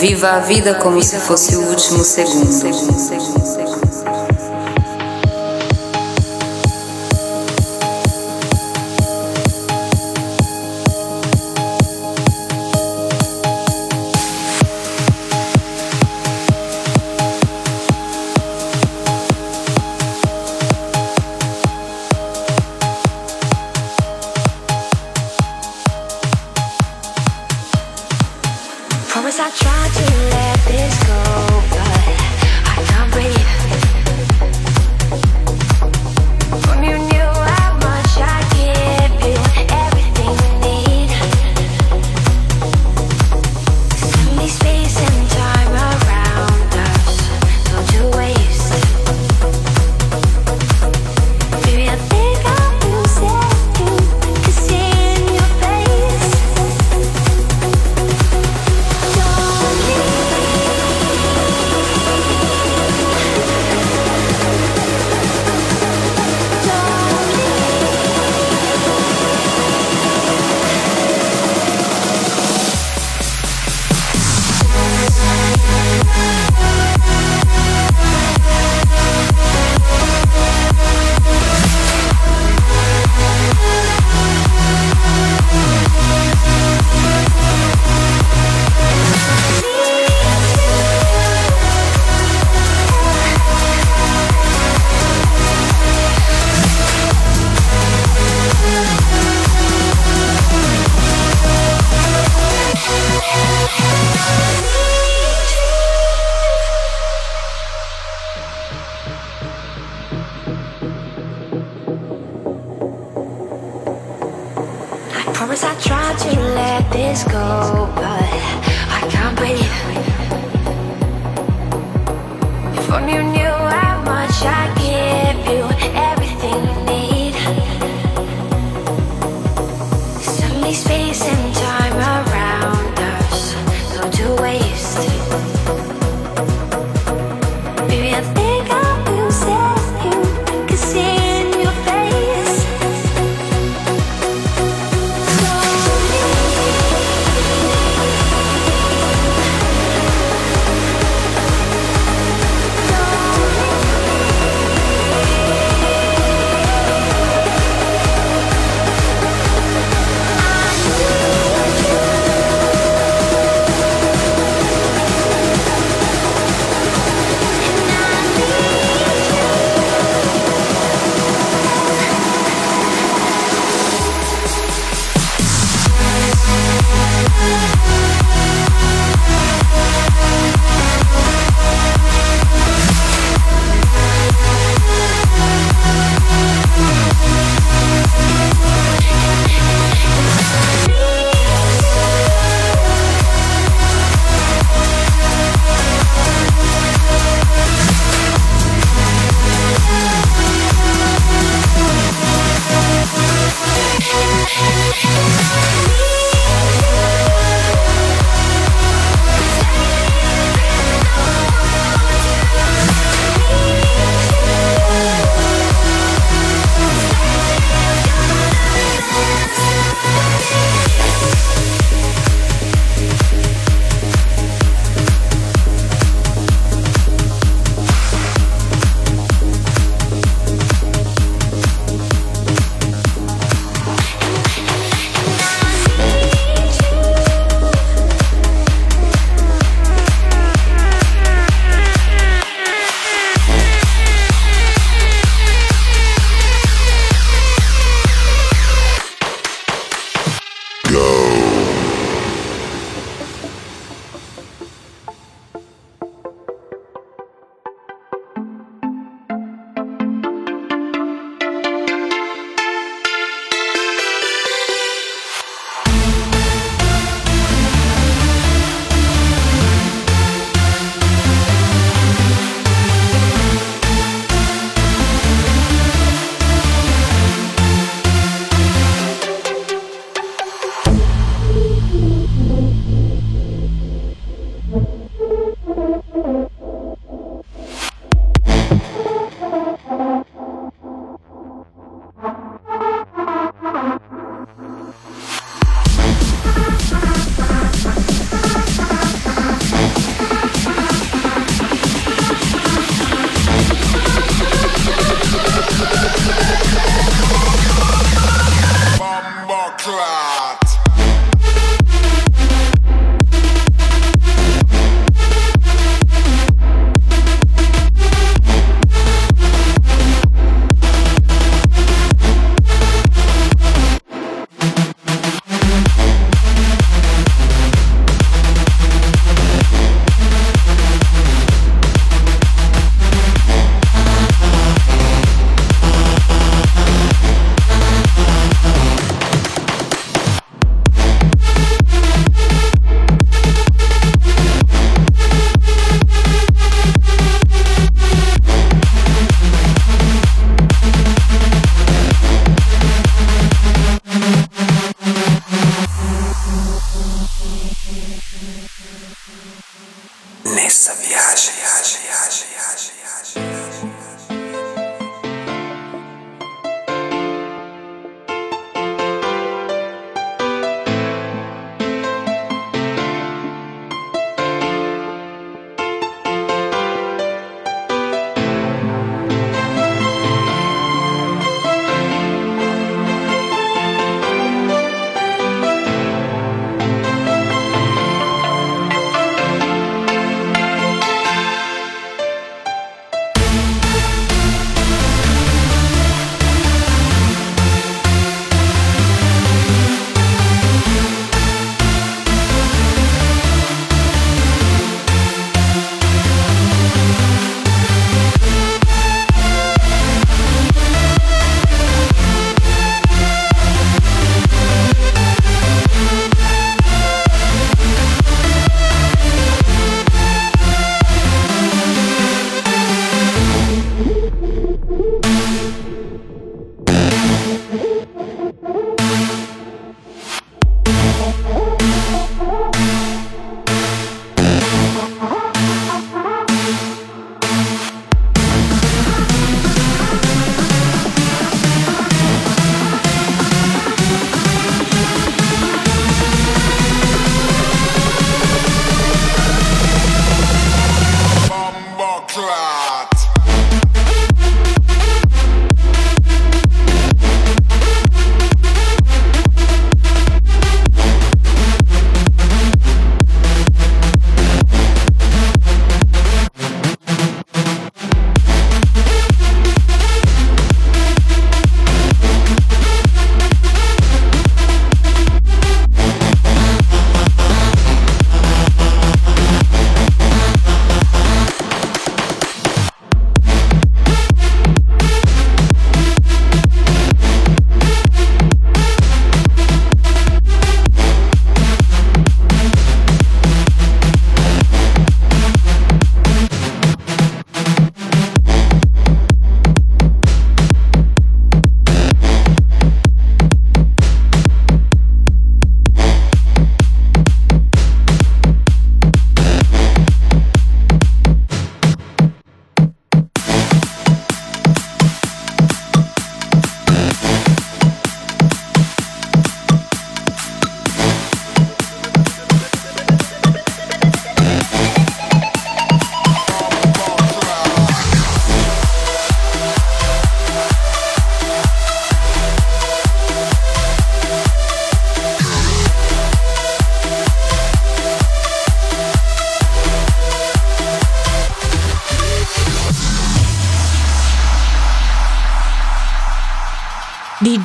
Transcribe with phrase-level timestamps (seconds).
[0.00, 3.67] Viva a vida como se fosse o último segundo.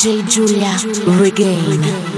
[0.04, 0.76] DJ Giulia
[1.18, 2.13] Regain.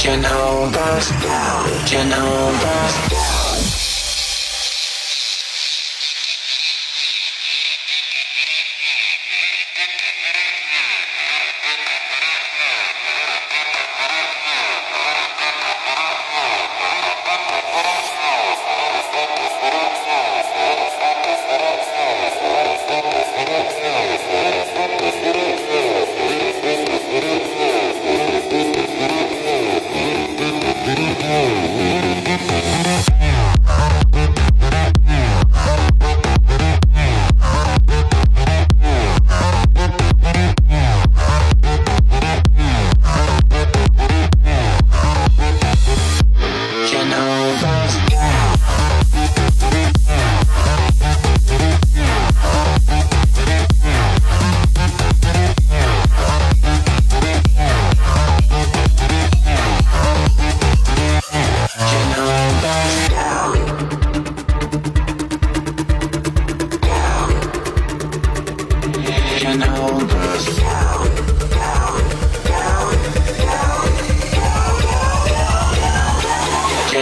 [0.00, 2.69] can hold us down, can hold us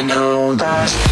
[0.08, 1.07] know that.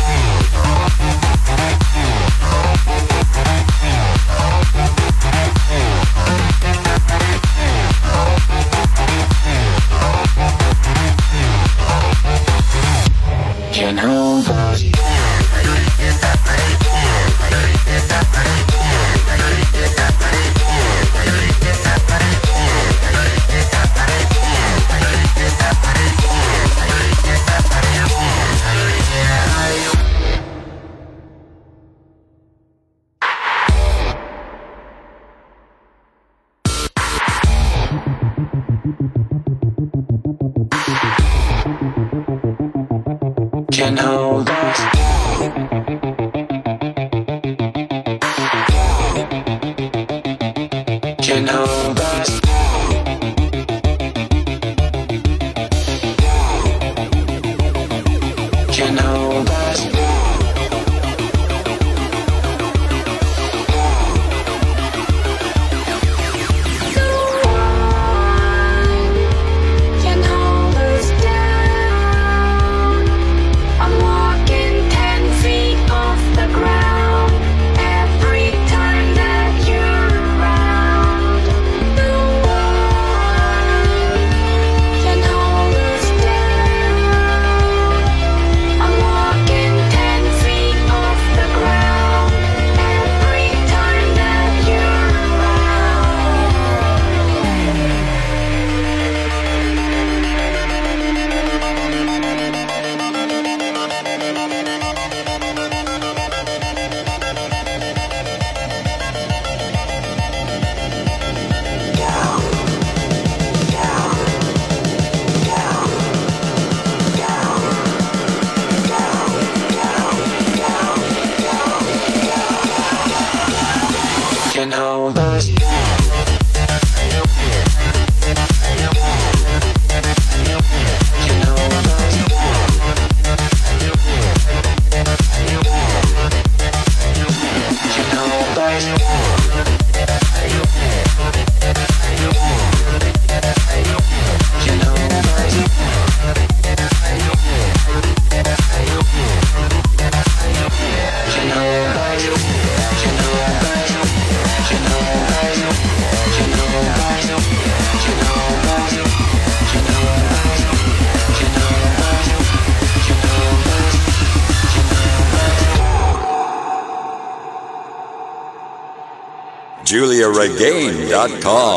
[171.27, 171.76] Call.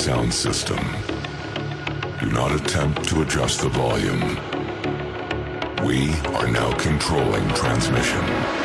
[0.00, 0.78] Sound system.
[2.20, 4.38] Do not attempt to adjust the volume.
[5.86, 8.59] We are now controlling transmission.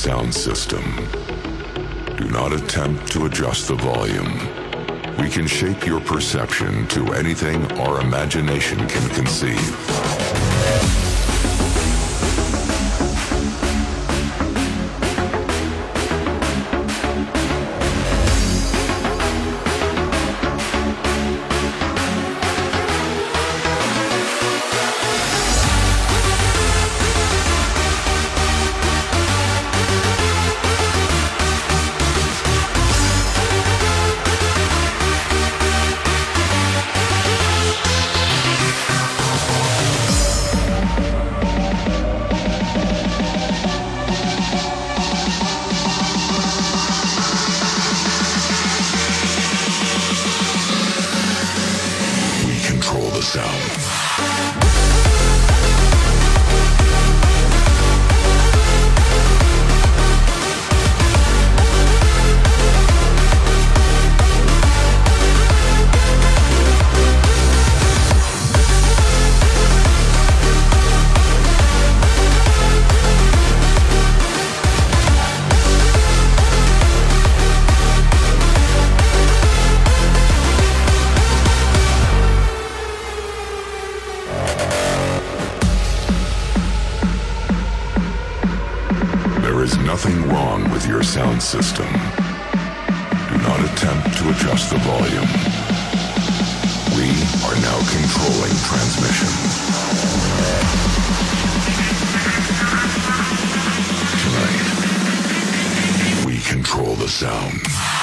[0.00, 0.82] Sound system.
[2.16, 4.32] Do not attempt to adjust the volume.
[5.18, 10.19] We can shape your perception to anything our imagination can conceive.
[94.20, 95.28] To adjust the volume.
[96.94, 97.08] We
[97.46, 99.28] are now controlling transmission.
[104.20, 104.66] Tonight,
[106.26, 107.99] we control the sound.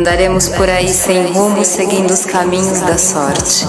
[0.00, 3.66] Andaremos por aí sem rumo, seguindo os caminhos da sorte.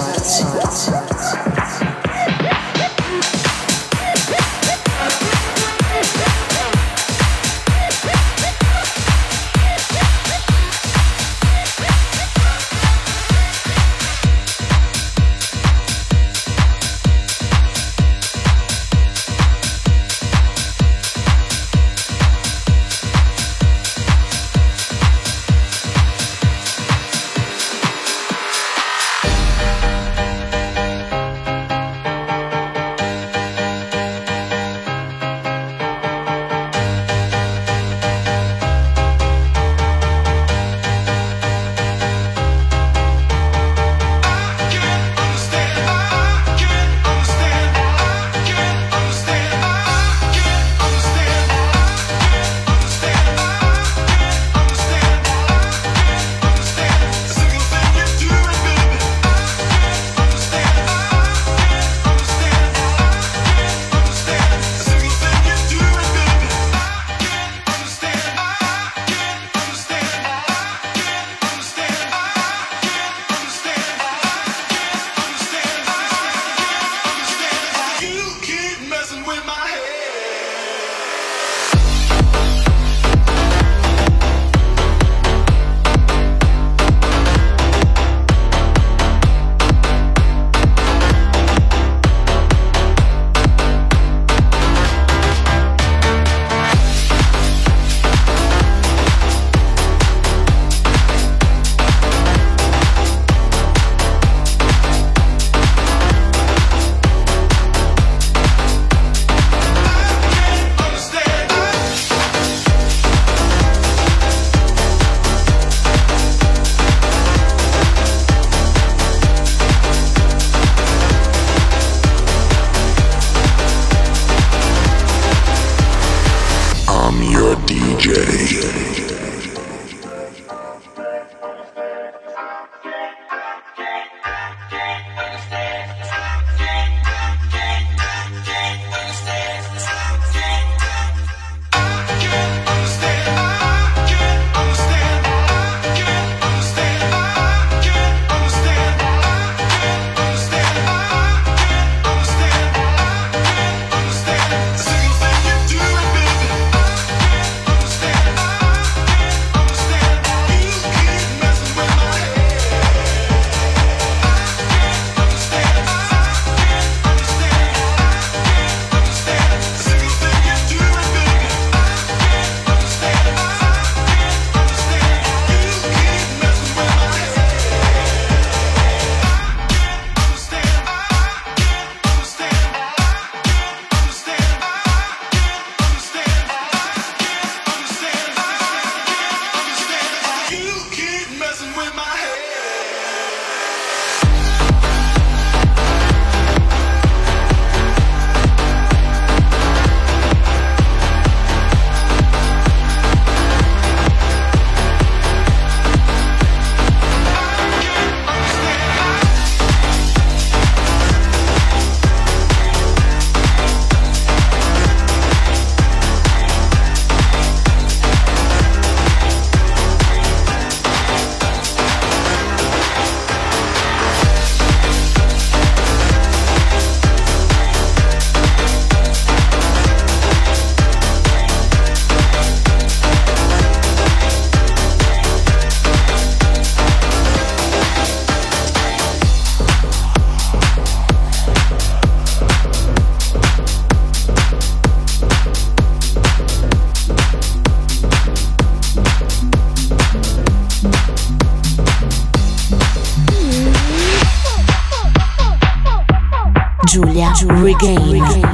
[257.78, 258.51] Giulia Regain.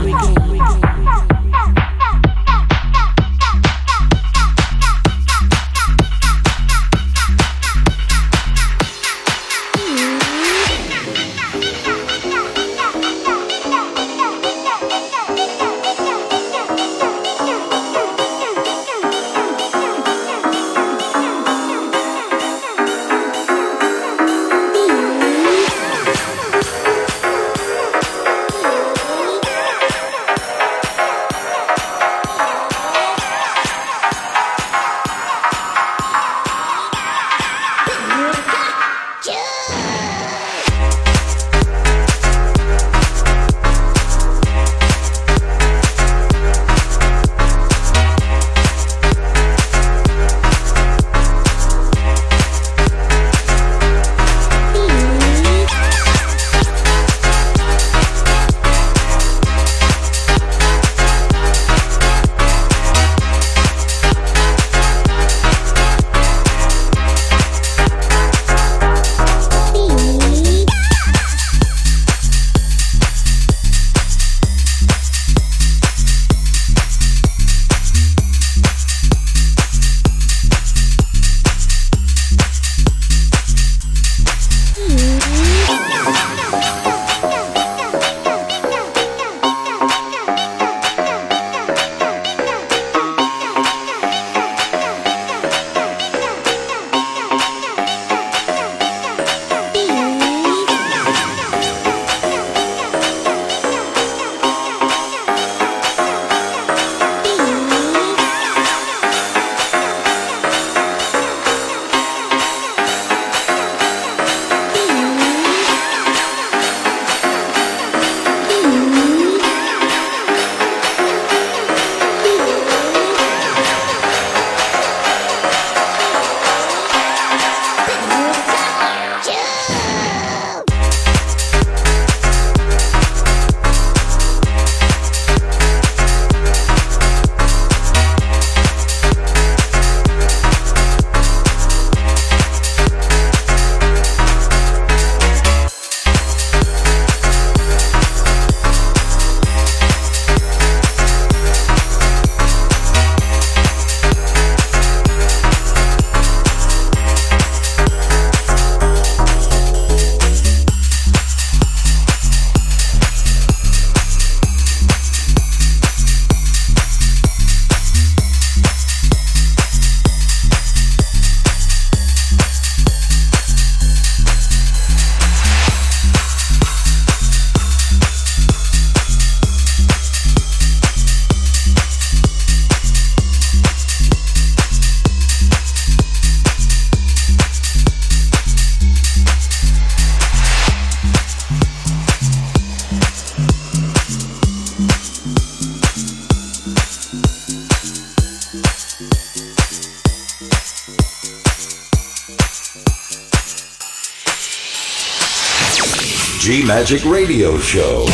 [206.91, 208.07] Magic Radio Show.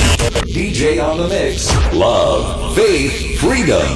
[0.50, 1.72] DJ on the mix.
[1.92, 3.86] Love, faith, freedom.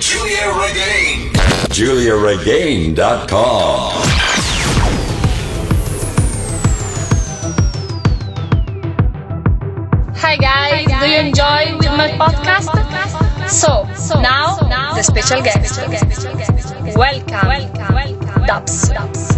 [0.00, 1.32] Giulia Regain.
[1.72, 4.02] GiuliaRegain.com.
[10.14, 12.68] Hi guys, do you enjoy with my podcast?
[13.48, 13.88] So,
[14.20, 14.58] now,
[14.94, 15.78] the special guest.
[16.94, 17.48] Welcome,
[18.44, 19.37] DVBBS.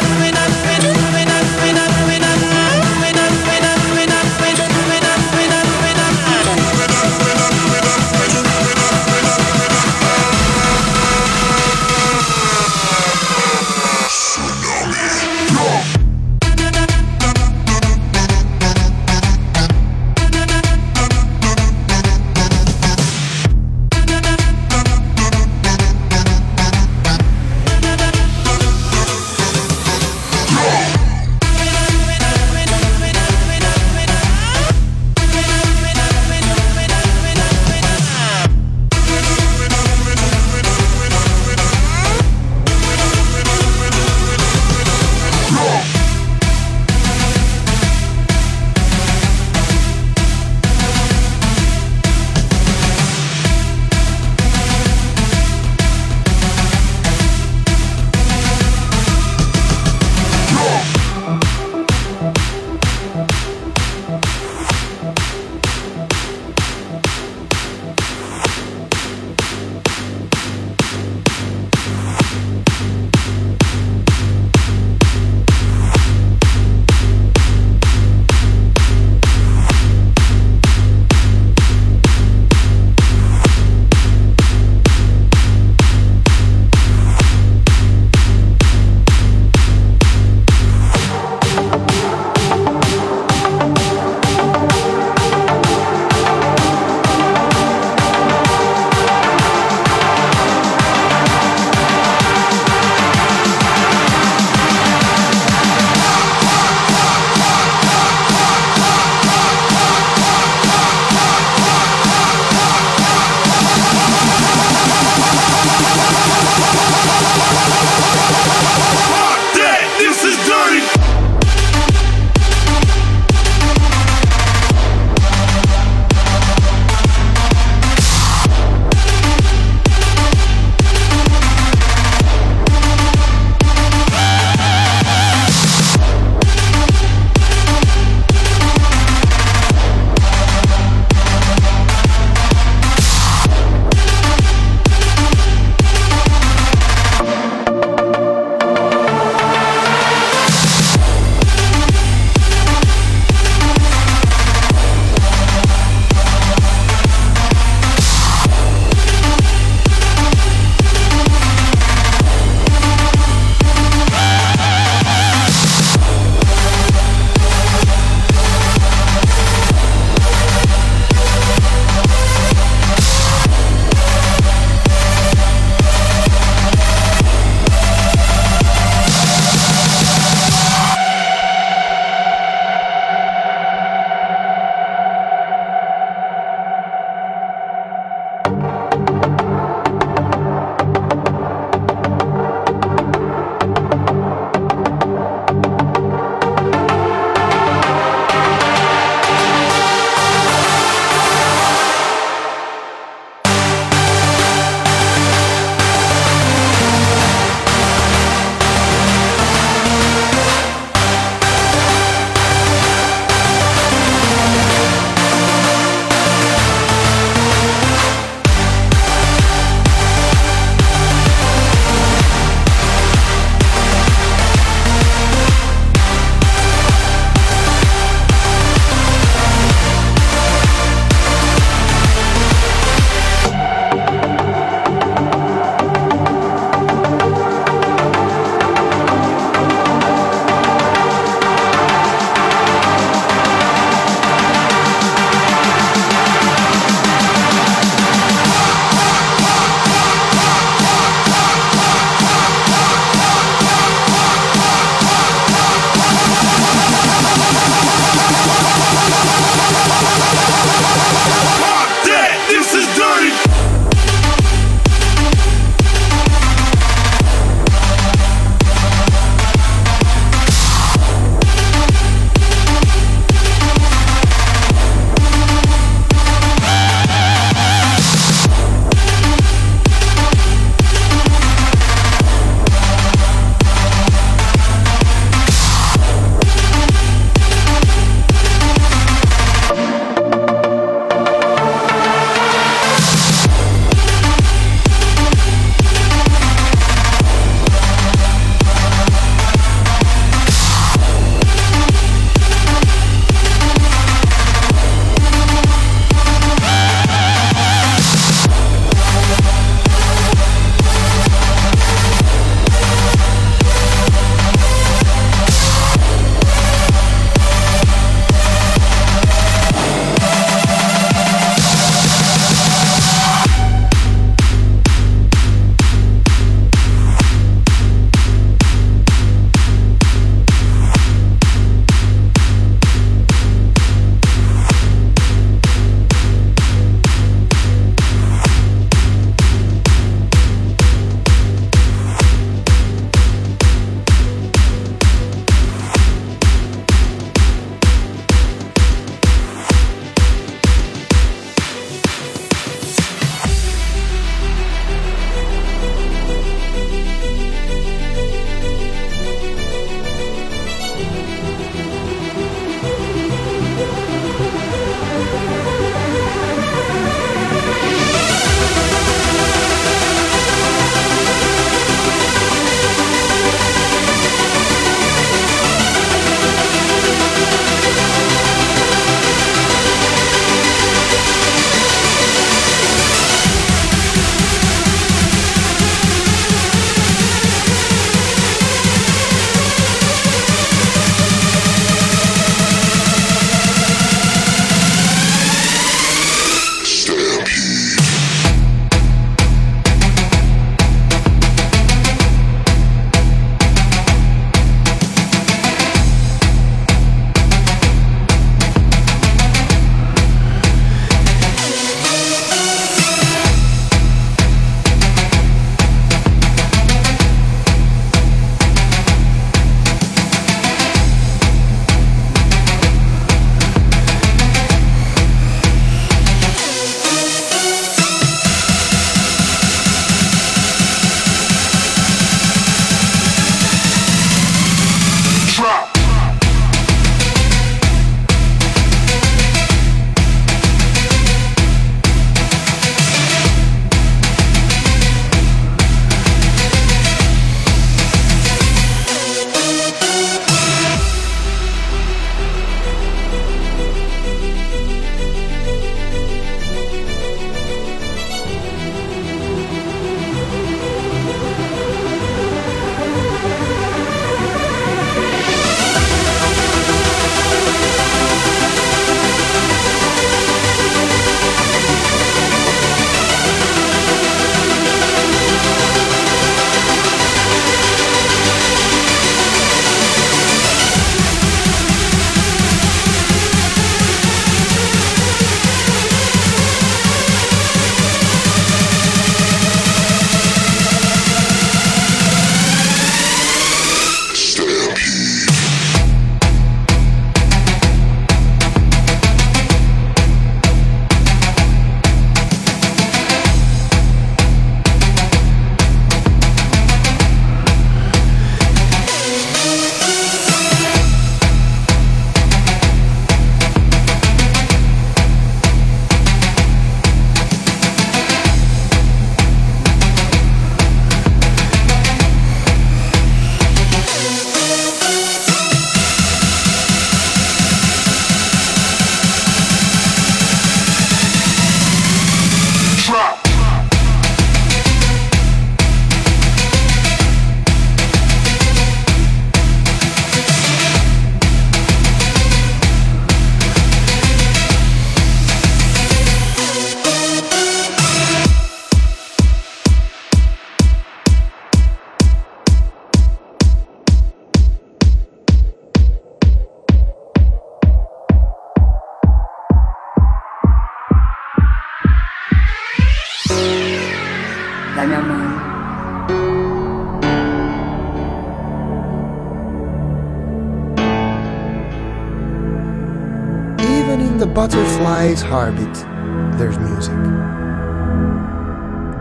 [575.31, 577.13] Butterfly's heartbeat, there's music.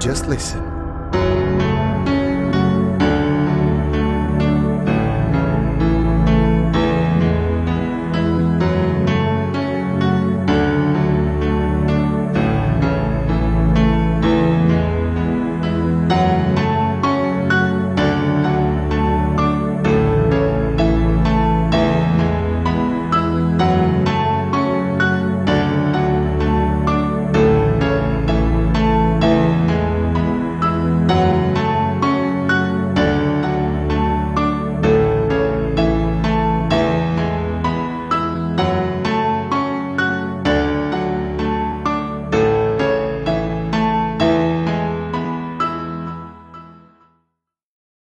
[0.00, 0.69] Just listen.